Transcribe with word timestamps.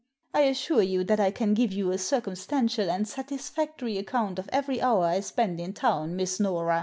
I 0.33 0.41
assure 0.45 0.81
you 0.81 1.03
that 1.03 1.19
I 1.19 1.29
can 1.29 1.53
give 1.53 1.71
you 1.71 1.91
a 1.91 1.99
circumstantial 1.99 2.89
and 2.89 3.07
satisfactory 3.07 3.99
account 3.99 4.39
of 4.39 4.49
every 4.51 4.81
hour 4.81 5.05
I 5.05 5.19
spent 5.19 5.59
in 5.59 5.73
town. 5.73 6.15
Miss 6.15 6.39
Nora." 6.39 6.79